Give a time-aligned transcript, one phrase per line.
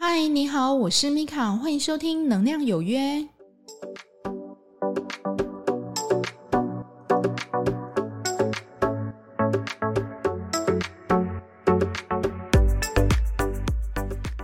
[0.00, 3.00] 嗨，你好，我是米卡，欢迎收听《能量有约》。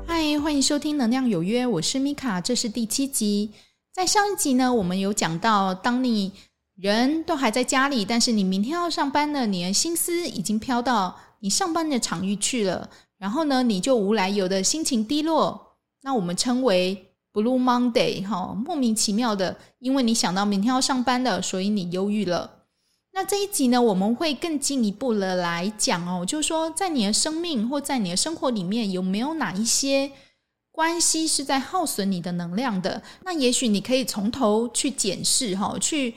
[0.05, 3.52] 嗨，欢迎收听《能量有约》，我是米卡，这是第七集。
[3.93, 6.32] 在上一集呢，我们有讲到，当你
[6.75, 12.91] 人都还在家里，但是你明天要上班了，你的心思已经飘到你上班的场域去了。
[13.19, 22.65] 然后呢，你就无来由的心情低落，那我们称为 Blue Monday 哈，莫名其妙的，因为你想到明天要上班了，所以你忧郁了。
[23.12, 30.10] 那这一集呢，我们会更进一步的来讲哦，就是说，在你的生命或在你的生活里面，有没有哪一些
[30.71, 33.02] 关系是在耗损你的能量的？
[33.23, 36.15] 那也许你可以从头去检视哈，去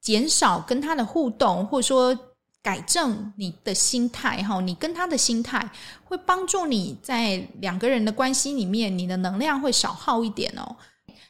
[0.00, 2.18] 减少跟他的互动，或者说。
[2.66, 5.70] 改正你的心态，哈，你跟他的心态
[6.02, 10.74] 会帮助你在两个人的关系里面，你的能量会少耗一点哦。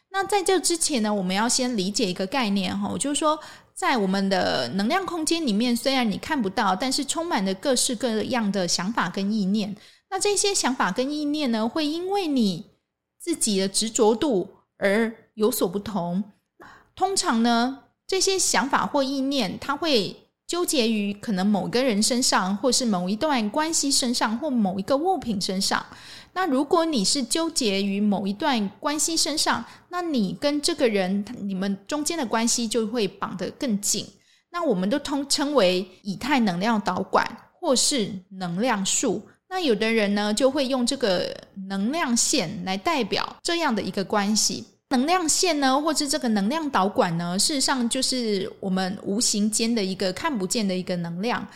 [0.09, 3.39] 那在这之前呢，我们要先理解一个概念，哈，就是说，
[3.75, 9.77] 在我们的能量空间里面，虽然你看不到，但是充满了各式各样的想法跟意念。
[10.09, 12.65] 那这些想法跟意念呢，会因为你
[13.19, 14.49] 自己的执着度
[14.79, 16.25] 而有所不同。
[16.95, 20.17] 通常呢，这些想法或意念，它会。
[20.47, 25.85] 纠结于可能某个人身上，或是某一段关系身上，或某一个物品身上。
[26.35, 34.07] 那如果你是纠结于某一段关系身上，那你跟这个人，你们中间的关系就会绑得更紧。
[34.51, 37.27] 那我们都通称为以太能量导管，
[37.61, 39.21] 或是能量树。
[39.49, 41.37] 那有的人呢，就会用这个
[41.69, 44.65] 能量线来代表这样的一个关系。
[44.91, 51.47] 能量线呢，或是这个能量导管呢，事实上就是我们无形间的一个看不见的一个能量。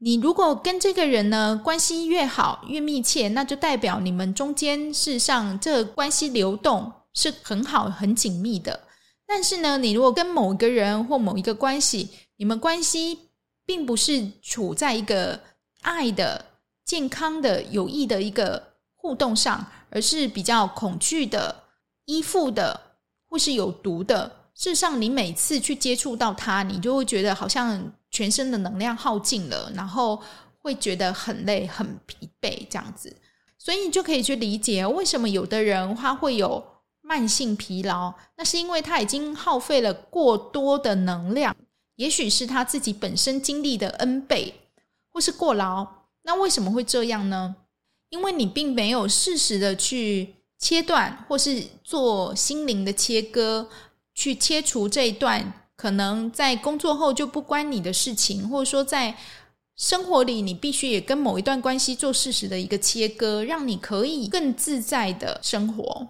[0.00, 8.80] 你如果跟这个人呢关系越好越密切，那就代表你们中间事实上这关系流动是很好很紧密的。
[9.26, 13.18] 但是呢，你如果跟某一个人或某一个关系，你们关系
[13.64, 15.40] 并不是处在一个
[15.82, 16.44] 爱的、
[16.84, 21.67] 健康的、有益的一个互动上，而是比较恐惧的。
[22.08, 22.80] 依附的
[23.28, 30.18] 或是有毒的，事实上，你每次去接触到它，你就会觉得好像全身的能量耗尽了，然后
[30.56, 33.14] 会觉得很累、很疲惫这样子。
[33.58, 36.64] 所以你就可以去理解为什么有的人他会有
[37.02, 41.54] 慢性疲劳，那是因为他已经耗费了过多的能量，
[41.96, 44.54] 也许是他自己本身经历的 N 倍，
[45.10, 45.86] 或是过劳。
[46.22, 47.56] 那为什么会这样呢？
[48.08, 50.36] 因为你并没有适时的去。
[50.58, 53.68] 切断，或是做心灵的切割，
[54.14, 59.16] 去切除这一段可能在工作后就不关你的事情，或者说在
[59.76, 66.08] 生活里你必须也跟某一段关系做适时的一个切割，让你可以更自在的生活。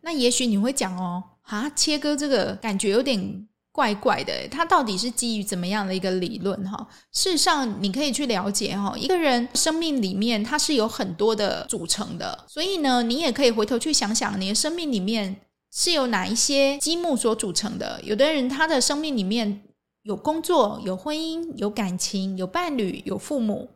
[0.00, 3.46] 那也许你会讲哦，啊，切割这个感觉有点。
[3.72, 6.88] 怪怪的，它到底是基于怎么样的一个理论哈？
[7.12, 15.36] 事实上，你可以去了解哈，一个人生命里面它是有很多的组成的，所以呢，你也可以回头去想想，你的生命里面
[15.72, 18.00] 是由哪一些积木所组成的。
[18.02, 19.62] 有的人他的生命里面
[20.02, 23.68] 有工作、有婚姻、有感情、有伴侣、有父母，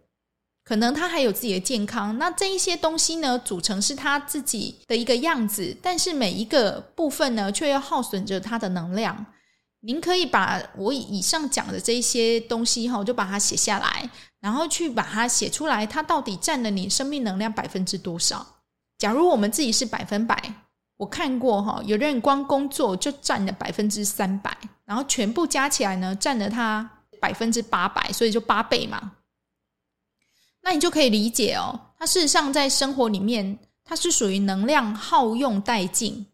[0.65, 2.19] 可能他还有自己的健康。
[2.19, 9.25] 那这一些东西呢，组成是他自己的一个样子，但是每一个部分呢，却要耗损着他的能量。
[9.87, 18.47] 您可以把我以上讲的这些东西哈，就把它写下来，然后去把它写出来，它到底占了你生命能量百分之多少？
[18.97, 20.55] 假如我们自己是百分百，
[20.97, 24.56] 我看过哈，有的人光工作就占了百分之三百，
[24.87, 26.91] 然后全部加起来呢，占了它
[27.21, 29.12] 百分之八百，所以就八倍嘛。
[30.62, 36.27] 那你就可以理解哦，它事实上在生活里面，它是属于能量耗用殆尽。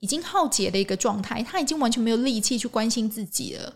[0.00, 3.74] 已经耗竭的一个状态，他已经完全没有力气去关心自己了。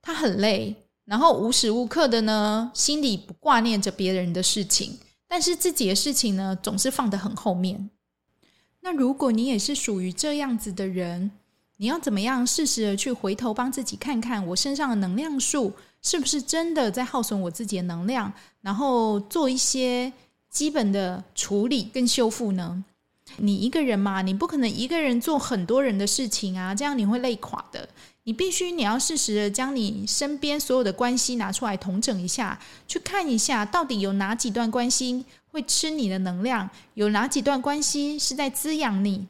[0.00, 7.90] 他很累，然后无时无刻的呢，心里不挂念着别人的事情，但是自己的事情呢，总是放得很后面。
[8.80, 11.30] 那如果你也是属于这样子的人，
[11.78, 15.72] 你要怎么样适时的去回头帮自己看看，我身上的能量树
[16.02, 20.12] 是不是真的在耗损我自己的能量，然后做一些
[20.50, 22.84] 基本的处理跟修复呢？
[23.38, 27.88] 你一个人嘛，你不可能一个人做很多人的事情啊，这样你会累垮的。
[28.26, 39.26] 你必须你要适时的将你身边所有的关系拿出来统整一下，去看一下到底有哪几段关系会吃你的能量，有哪几段关系是在滋养你。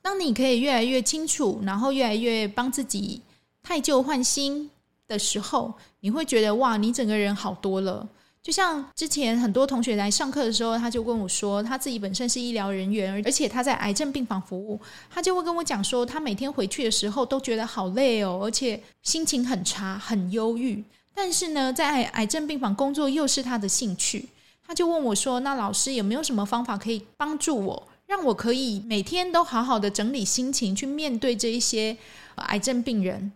[0.00, 3.20] 当你可以越来越清楚，然后越来越帮自己
[3.62, 4.70] 汰旧换新
[5.08, 8.08] 的时候，你会觉得哇，你整个人好多了。
[8.46, 20.84] 就像之前很多同学来上课的时候，他就跟我说，他自己本身是医疗人员，而且他在癌症病房服务，他就会跟我讲说，他每天回去的时候都觉得好累哦，而且心情很差，很忧郁。
[21.12, 24.28] 但是呢，在癌症病房工作又是他的兴趣，
[24.64, 31.96] 他就问我说：“那老师有没有什么方法可以帮助我，让我可以每天都好好的整理心情，去面对这一些
[32.36, 33.32] 癌症病人？”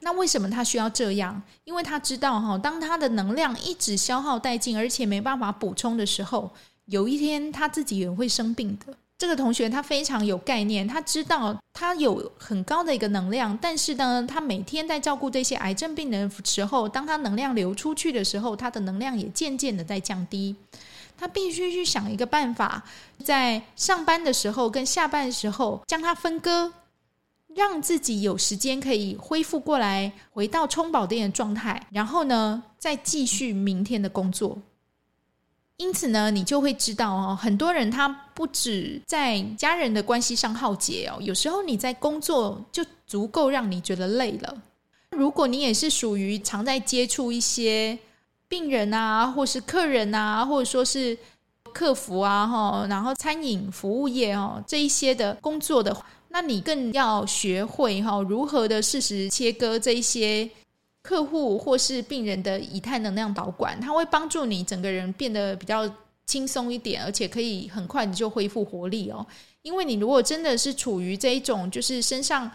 [0.00, 1.40] 那为什么他需要这样？
[1.64, 6.50] 因为他知道哈，当他的能量一直消耗殆尽，而且没办法补充的时候，
[6.86, 8.94] 有一天他自己也会生病的。
[9.18, 20.56] 这个同学他非常有概念，他知道他有很高的一个能量，但是呢，他每天在照顾这些癌症病人的时候，当他能量流出去的时候，他的能量也渐渐的在降低。
[21.16, 22.82] 他必须去想一个办法，
[23.22, 26.72] 在上班的时候跟下班的时候将它分割。
[27.54, 34.56] 让自己有时间可以恢复过来，回到充饱电的状态，然后呢，再继续明天的工作。
[35.76, 44.62] 因此呢，你就会知道哦，很多人他不止在家人的关系上耗竭哦，有时候你在工作就足够让你觉得累了。
[45.10, 47.98] 如果你也是属于常在接触一些
[48.48, 51.18] 病人啊，或是客人啊，或者说是
[51.72, 55.94] 客服啊，哈，然后餐饮服务业哦，这一些的工作的。
[56.32, 60.48] 那你更要学会哈，如何的适时切割这一些
[61.02, 65.88] 客户或是病人的以太能量导管，它会帮助你整个人变得比较
[66.24, 69.26] 轻松一点，而且可以很快你就恢复活力哦。
[69.60, 72.50] 因为你如果真的是处于这一种就是身上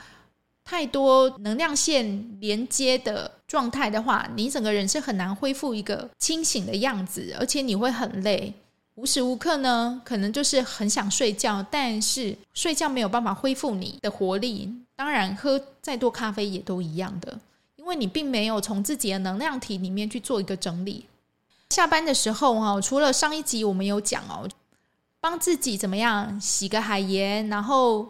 [0.65, 8.51] 太多能量线连接的状态的话，你整个人是很难恢复一个清醒的样子，而且你会很累。
[8.97, 14.73] 无时无刻呢，可能就是很想睡觉，但是睡觉没有办法恢复你的活力。
[14.95, 17.39] 当然，喝再多咖啡也都一样的，
[17.75, 21.05] 因为你并没有从自己的能量体里面去做一个整理。
[21.69, 24.49] 下班的时候哈，除了上一集我们有讲哦，
[25.19, 28.09] 帮自己怎么样洗个海盐，然后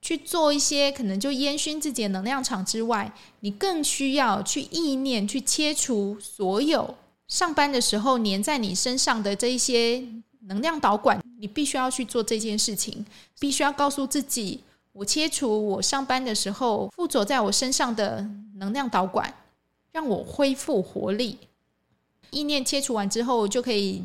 [0.00, 6.94] 去做一些可能就烟熏自己的能量场之外，你更需要去意念去切除所有
[7.26, 10.04] 上班的时候粘在你身上的这一些。
[10.48, 13.04] 能量导管，你必须要去做这件事情，
[13.38, 19.32] 必须要告诉自己，我切除我上班的时候附着在我身上的能量导管，
[19.92, 21.38] 让我恢复活力。
[22.30, 24.04] 意念切除完之后，就可以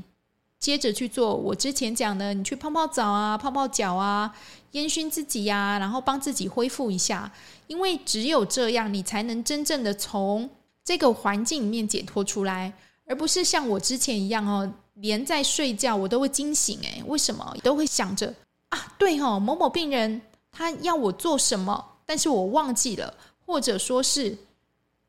[0.59, 4.33] 接着去做我之前讲的，你去泡泡澡啊、泡泡脚啊、
[4.71, 7.31] 烟熏自己呀、啊，然后帮自己恢复一下。
[7.67, 10.49] 因为只有这样，你才能真正的从
[10.83, 12.73] 这个环境里面解脱出来，
[13.05, 14.73] 而不是像我之前一样哦。
[14.93, 17.55] 连在睡觉我都会惊醒，诶，为什么？
[17.63, 18.33] 都会想着
[18.69, 23.13] 啊，对哦，某某病人他要我做什么，但是我忘记了，
[23.45, 24.37] 或者说是，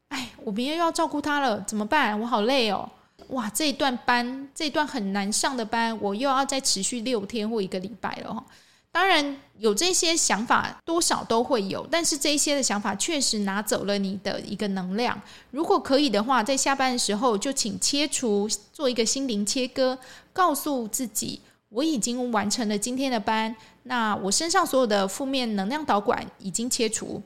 [0.08, 2.18] 哎，我明天又要照顾他了，怎么办？
[2.18, 2.88] 我好累哦，
[3.28, 8.44] 哇，这一段班，这一段很难上的班，我又要再持续六天或一个礼拜了哈。
[8.94, 15.20] 当然有这些想法，多少都会有，但是这一些的想法确实拿走了你的一个能量。
[15.50, 19.98] 如果可以的话，在下班的时候就请切除，做一个心灵切割，
[20.32, 27.20] 告诉自己我已经完成了今天的班，那我身上所有的负面能量导管已经切除，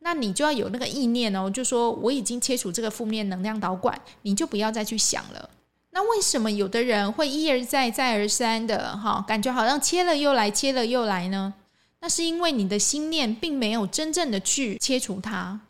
[0.00, 5.48] 那你就要有那个意念哦，就说我已经切除这个负面能量导管，你就不要再去想了。
[5.96, 11.54] 那为什么有的人会一而再、再而三的哈，感觉好像切了又来，切了又来呢？
[12.00, 15.60] 那是因为你的心念并没有真正的去切除它。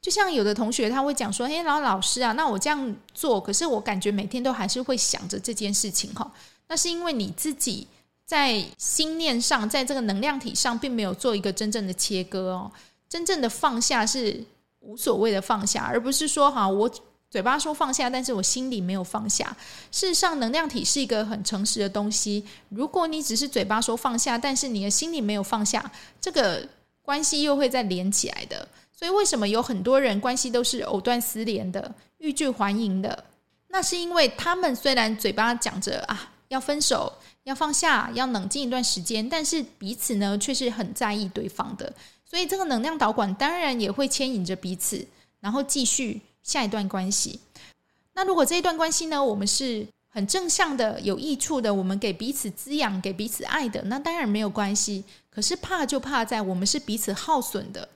[0.00, 6.30] 就像有的同学他会讲说：“哎，老老师啊，那我这样做，可是我感觉每天都还是会想着这件事情哈。
[6.68, 7.88] 那是因为你自己
[8.24, 12.70] 在心念上，在这个能量体上，并没有做一个真正的切割哦。
[13.08, 14.44] 真正的放下是
[14.78, 16.88] 无所谓的放下，而不是说哈我。”
[17.32, 19.56] 嘴巴说放下，但是我心里没有放下。
[19.90, 22.44] 事实上，能量体是一个很诚实的东西。
[22.68, 26.68] 如果你只是嘴巴说放下，但是你的心里没有放下，这个
[27.00, 28.68] 关系又会再连起来的。
[28.92, 33.24] 所以，为什么有很多人关系都是藕断丝连的、欲拒还迎的？
[33.68, 37.10] 那是因为他们虽然嘴巴讲着啊要分手、
[37.44, 41.90] 要放下、要冷静一段时间，但是彼此呢却是很在意对方的。
[42.26, 45.08] 所以，这个能量导管当然也会牵引着彼此，
[45.40, 46.20] 然后继续。
[46.42, 47.40] 下一段关系，
[48.14, 55.04] 那如果这一段关系呢，我们是很正向的、有益处的，我们给彼此滋养、给彼此爱的，那当然没有关系。
[55.30, 57.88] 可是怕就怕在我们是彼此耗损的，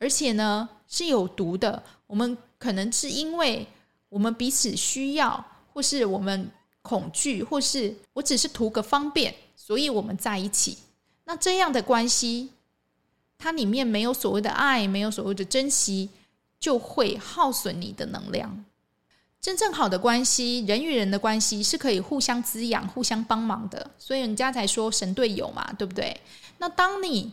[0.00, 1.82] 而且呢是有毒的。
[2.08, 3.66] 我们可能是因为
[4.08, 6.50] 我们彼此需要，或是我们
[6.82, 10.78] 恐惧，或是我只是图个方便，所以我们在一起。
[11.24, 12.50] 那这样的关系，
[13.38, 16.10] 它里面没有所谓的爱，没有所谓的珍惜。
[16.66, 18.64] 就会耗损你的能量。
[19.40, 26.20] 真正好的关系，人与人的关系是可以互相滋养、互相帮忙的，所以人家才说神队友嘛，对不对？
[26.58, 27.30] 那当你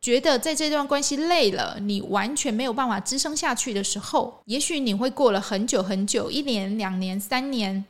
[0.00, 7.84] 觉得在这段关系累了，你完全没有办法支撑下去的时候，也许你会过了很久很久，一年、两年、三年，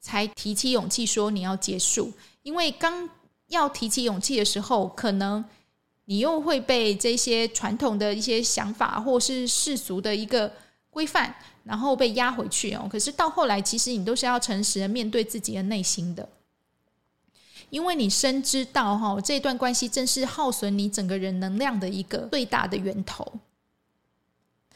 [0.00, 2.12] 才提起勇气说你要结束。
[2.42, 3.08] 因为刚
[3.46, 5.44] 要提起勇气的时候，可能
[6.06, 10.52] 你又会被这些传统的一些想法，或是世俗的一个
[10.90, 12.88] 规范，然后被压回去哦。
[12.90, 16.28] 可是到后来，其实你都是要诚实的面对自己的内心的。
[17.70, 23.26] 因为你深知道哈，这段关系正是耗损你整个人能量的一个最大的源头。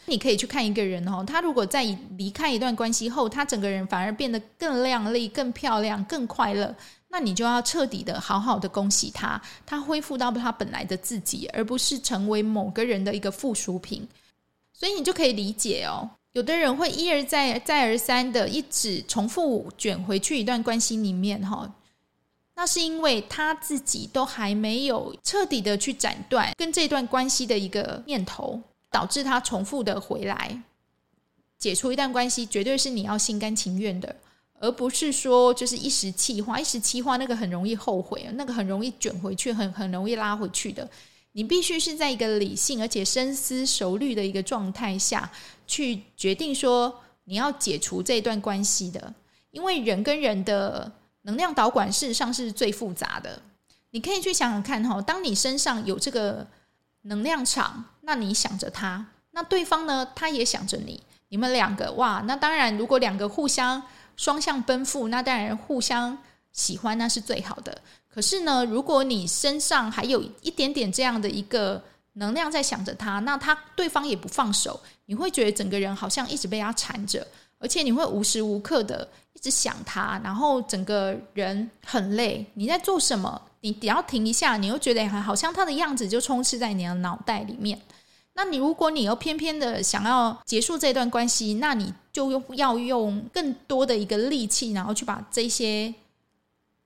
[0.06, 1.82] 你可以去看一个人哦，他如果在
[2.16, 6.74] 离开一段关系后，他整个人反而变得更靓丽、更漂亮、更快乐，
[7.16, 14.06] 那你就要彻底的好好的恭喜他，他恢复到他本来的自己，而不是成为某个人的一个附属品。
[14.74, 21.74] 所以你就可以理解哦，有的人会一而再、再而三的一直重复卷回去一段关系里面哈。
[22.54, 30.62] 那是因为他自己都还没有彻底的去斩断跟这段关系的一个念头，导致他重复的回来。
[31.58, 34.16] 解除一段关系，绝对是你要心甘情愿的，
[34.58, 36.58] 而不是说就是一时气话。
[36.58, 40.88] 一时气话那个很容易后悔，那个很容易卷回去，很很容易拉回去的。
[41.32, 45.30] 你必须是在一个理性而且深思熟虑的一个状态下
[45.66, 49.14] 去决定说你要解除这段关系的，
[49.50, 50.92] 因为人跟人的。
[51.26, 53.42] 能量导管事实上是最复杂的，
[53.90, 56.46] 你可以去想想看哈，当你身上有这个
[57.02, 63.82] 能量场，那你想着他，那对方呢，他也想着你，你们两个哇，那当然，如果两个互相
[64.16, 66.16] 双向奔赴，那当然互相
[66.52, 67.76] 喜欢那是最好的。
[68.08, 71.82] 可是呢，如果你身上还有一点点这样的一个
[72.14, 77.26] 能量在想着他，那他对方也不放手，你会觉得整个人好像一直被他缠着。
[77.58, 82.44] 而且你会无时无刻的一直想他，然后整个人很累。
[82.52, 83.40] 你在做什么？
[83.60, 87.80] 你只要停一下，你又觉得好像他的样子就充斥在你的脑袋里面。
[88.36, 95.92] 那你如果你又偏偏的想要结束这段关系，那你就用要用更多的一个力气，然后去把这些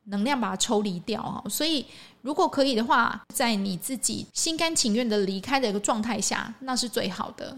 [0.05, 1.43] 能量把它抽离掉啊。
[1.49, 1.85] 所以，
[2.23, 7.57] 如果可以的话，在你自己心甘情愿的离开的一个状态下，那是最好的。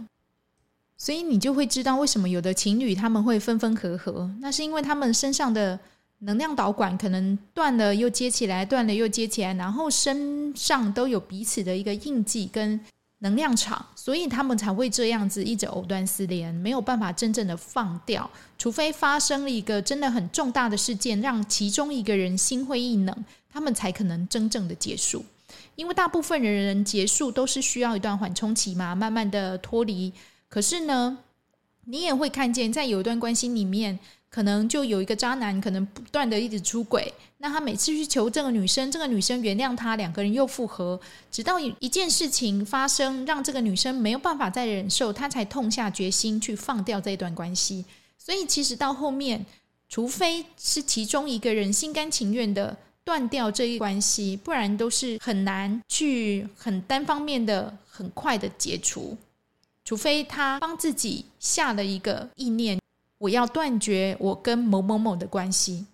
[0.97, 5.79] 所以你就会知道为什么有的情侣他们会分分合合，那是因为他们身上的
[6.21, 12.81] 能量导管可能断了又接起来，断了又接起来，然后身上都有彼此的一个印记跟
[13.23, 25.25] 能量场，所以他们才会这样子一直藕断丝连，没有办法真正的放掉，除非发生了一个真的很重大的事件，让其中一个人心灰意冷，他们才可能真正的结束。
[25.77, 30.13] 因为大部分人人结束都是需要一段缓冲期嘛，慢慢的脱离。
[30.49, 31.19] 可是呢，
[31.85, 33.99] 你也会看见，在有一段关系里面，
[34.33, 37.13] 可能就有一个渣男，可能不断的一直出轨。
[37.37, 40.99] 那他每次去求这个女生，这个女生原谅他，两个人又复合，
[41.31, 47.85] 直到一件事情发生，让这个女生没有办法再忍受，他才痛下决心去放掉这段关系。
[48.17, 49.45] 所以，其实到后面，
[49.89, 52.75] 除非是其中一个人心甘情愿的
[53.05, 59.19] 断掉这一关系，不然都是很难去很单方面的、很快的解除。
[59.85, 62.79] 除非他帮自己下了一个意念，
[63.23, 65.87] 我要断绝我跟某某某的关系。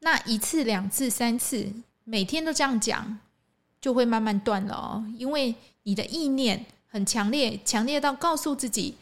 [0.00, 3.20] 那一次、两次、三次，每天都这样讲，
[3.80, 5.04] 就会慢慢断了哦。
[5.16, 5.54] 因为
[5.84, 8.96] 你的意念很强烈，强烈到告诉自己，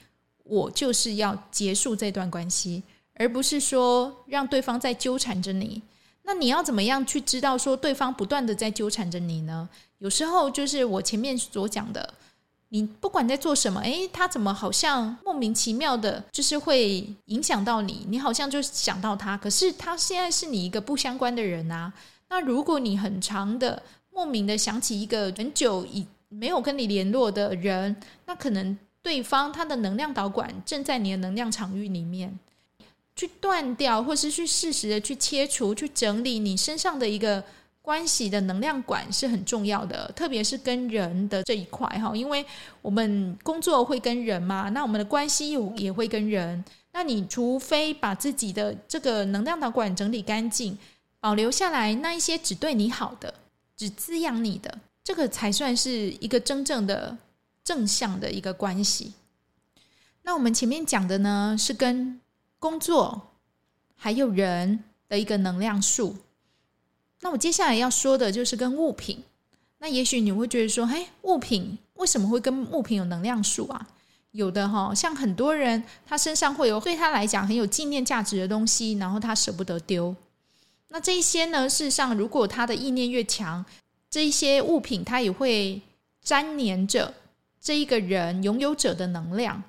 [0.44, 2.82] 我就是要结束这段关系，
[3.14, 5.80] 而不是说让对方在纠缠着你。
[6.24, 9.66] 那你要怎么样去知道说对方不断的在纠缠着你呢？
[10.00, 12.12] 有时候就是我前面所讲的。
[12.70, 18.04] 你不管在做什么，诶，他怎么好像莫名其妙的，就是会影响到你？
[18.08, 21.92] 你好像就想到他，可是他现在是你一个不相关的人啊。
[22.28, 23.82] 那如果你很长的
[24.12, 27.96] 莫名的想起一个很久已没有跟你联络的人，
[28.26, 32.38] 那可能对方他的能量导管正在你的能量场域里面，
[33.16, 37.42] 去断掉，或是去适时的去切除、去整理你身上的一个。
[37.88, 42.44] 关系的能量管是很重要的，特别是跟人的这一块哈，因为
[42.82, 46.62] 我们工作会跟人嘛，那我们的关系又也会跟人。
[46.92, 50.76] 那你除非把自己的这个能量导管整理干净，
[51.18, 53.32] 保留下来那一些只对你好的、
[53.74, 57.16] 只滋养你的，这个才算是一个真正的
[57.64, 59.14] 正向的一个关系。
[60.24, 62.20] 那我们前面讲的呢，是跟
[62.58, 63.30] 工作
[63.96, 66.14] 还有人的一个能量数。
[67.20, 69.22] 那我接下来要说的就是跟物品。
[69.78, 73.86] 那也许你会觉得说，嘿，物品为什么会跟物品有能量数啊？
[74.32, 80.14] 有的哈，像很多人他身上会有对他来讲很有纪念价值的东西，然后他舍不得丢。
[80.88, 83.64] 那这一些呢，事实上如果他的意念越强，
[84.10, 85.80] 这一些物品他也会
[86.22, 87.14] 粘黏着
[87.60, 89.62] 这一个人拥有者的能量。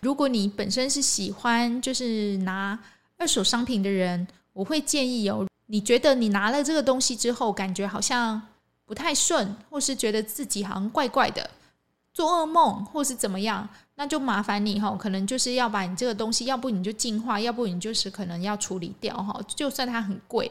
[0.00, 2.78] 如果你本身是喜欢就是拿
[3.16, 8.42] 二手商品的人，我会建议哦，你觉得你拿了这个东西之后，感觉好像
[8.84, 11.48] 不太顺，或是觉得自己好像怪怪的，
[12.12, 20.50] 做噩梦，或是怎么样，那就麻烦你哈，可能就是要把你这个东西，要不你就净化，要不你就是可能要处理掉哈，就算它很贵，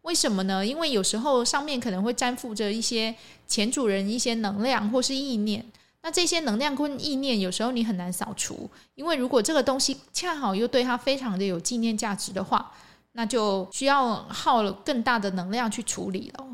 [0.00, 0.64] 为什么呢？
[0.64, 3.14] 因为有时候上面可能会沾附着一些
[3.46, 5.62] 前主人一些能量或是意念。
[6.00, 12.72] 那这些能量跟意念，有时候你很难扫除，因为如果这个东西恰好又对它非常的有纪念价值的话，
[13.14, 16.46] 那就需要耗了更大的能量去处理了。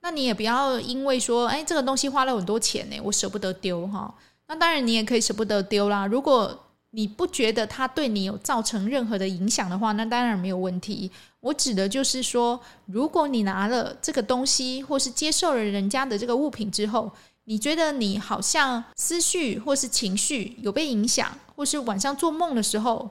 [0.00, 4.12] 那你也不要因为说，哎，这个东西花了很多钱呢，我舍不得丢哈。
[4.48, 6.06] 那当然你也可以舍不得丢啦。
[6.06, 6.58] 如果
[6.90, 11.10] 你不觉得它对你有造成任何的影响的话，那当然没有问题。
[11.40, 17.10] 我指的就是说，如果你拿了这个东西，或是接受了人家的这个物品之后，
[17.44, 23.10] 你觉得你好像思绪或是情绪有被影响，或是晚上做梦的时候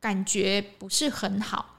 [0.00, 1.73] 感觉不是很好，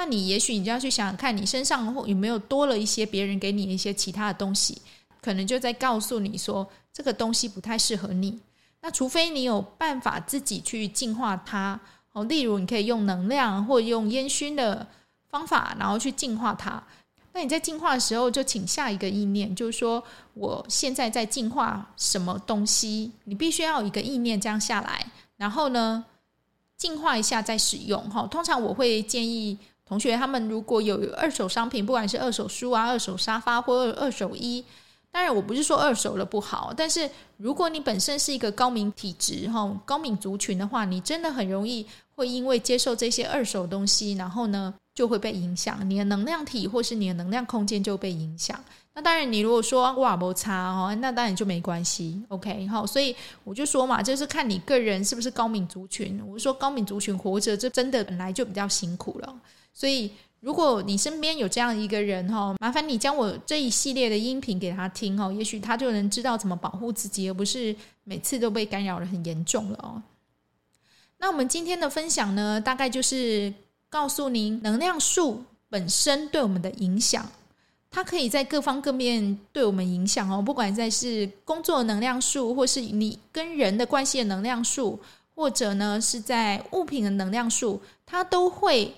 [0.00, 4.80] 那你也许你就要去想想看，你身上或有没有多了一些别人给你一些其他的东西，
[5.20, 8.40] 可能就在告诉你说这个东西不太适合你。
[8.80, 11.78] 那除非你有办法自己去净化它
[12.12, 14.86] 哦，例如你可以用能量或用烟熏的
[15.28, 16.82] 方法，然后去净化它。
[17.34, 20.02] 那你在净化的时候，就请下一个意念，就是说
[20.32, 26.06] 我现在在净化什么东西，你必须要有一个意念这样下来，然后呢，
[26.78, 28.08] 净化一下再使用。
[28.08, 29.58] 哈，通常我会建议
[29.90, 34.64] 同学他们如果有二手商品，不管是二手书啊、二手沙发或二手衣，
[35.10, 48.62] 当然我不是说二手的不好，但是如果你本身是一个高敏体质哈、高敏族群的话，你真的很容易会因为接受这些二手东西，然后呢，就会被影响，你的能量体或是你的能量空间就被影响。
[48.94, 52.22] 那当然，你如果说哇不差哦，那当然就没关系。
[52.28, 56.22] OK，好，所以我就说嘛，就是看你个人是不是高敏族群。
[56.28, 59.34] 我说高敏族群活着，这真的本来就比较辛苦了。
[59.72, 70.02] 所以，如果你身边有这样一个人哈，麻烦你将我这一系列的音频给他听哦，也许他就能知道怎么保护自己，而不是每次都被干扰的很严重了哦。
[71.18, 73.52] 那我们今天的分享呢，大概就是。
[73.92, 77.28] 告诉您，能量树本身对我们的影响，
[77.90, 80.40] 它可以在各方各面对我们影响哦。
[80.40, 84.96] 不管在是工作能量树，或是你跟人的关系的能量树，
[85.34, 88.94] 或者呢是在物品的能量树，它都会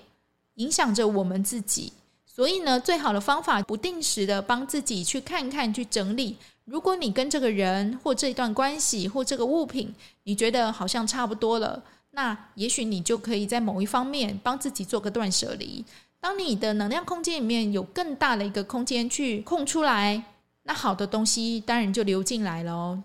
[0.62, 1.92] 影响着我们自己。
[2.25, 6.37] 所以呢，最好的方法，不定时的帮自己去看看、去整理。
[6.64, 11.83] 如果你跟这个人或这段关系或这个物品，你觉得好像差不多了。
[12.12, 15.85] 那也许你就可以在某一方面帮自己做个断舍离。
[16.20, 20.22] 当你的能量空间里面有更大的一个空间去空出来，
[20.62, 23.03] 那好的东西当然就流进来了哦。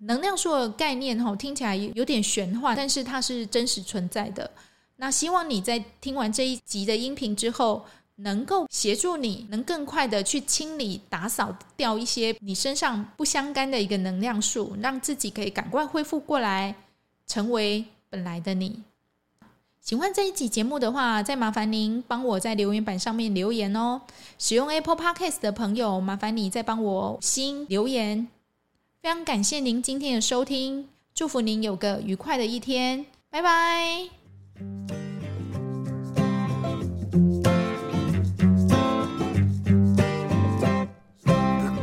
[0.00, 4.50] 能量说的概念哈，听起来有点玄幻，但是它是真实存在的。
[4.96, 7.84] 那希望你在听完这一集的音频之后，
[8.16, 16.74] 能够协助你能更快的去清理、打扫掉一些你身上不相干的一个能量树，让自己可以赶快恢复过来，
[17.26, 17.84] 成为。
[18.08, 18.82] 本来的你，
[19.80, 24.00] 喜欢这一集节目的话，再麻烦您帮我在留言板上面留言哦。
[24.38, 28.28] 使用 Apple Podcast 的朋友，麻烦你再帮我新留言。
[29.02, 34.25] 非常感谢您今天的收听，祝福您有个愉快的一天，拜拜。
[34.56, 34.62] The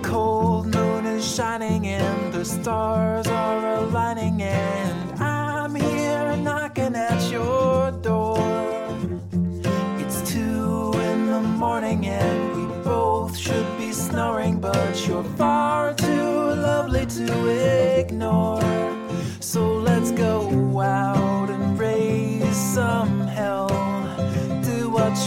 [0.01, 7.91] cold moon is shining and the stars are aligning, and I'm here knocking at your
[7.91, 8.39] door.
[9.99, 16.55] It's two in the morning, and we both should be snoring, but you're far too
[16.55, 17.92] lovely to wait.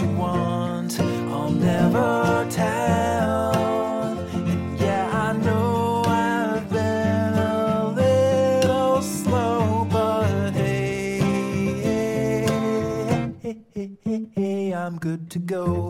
[0.06, 3.54] you want, I'll never tell.
[4.34, 11.18] And yeah, I know I've been a little slow, but hey,
[11.82, 12.46] hey,
[13.42, 15.85] hey, hey, hey, hey I'm good to go.